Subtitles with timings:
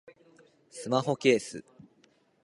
[0.71, 1.63] スマホケース